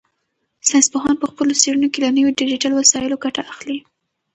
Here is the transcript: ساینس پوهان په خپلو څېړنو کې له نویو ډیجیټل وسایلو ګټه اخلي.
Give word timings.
ساینس 0.67 0.87
پوهان 0.93 1.15
په 1.19 1.25
خپلو 1.31 1.53
څېړنو 1.61 1.87
کې 1.93 1.99
له 2.03 2.09
نویو 2.17 2.35
ډیجیټل 2.39 2.71
وسایلو 2.75 3.21
ګټه 3.25 3.41
اخلي. 3.51 3.77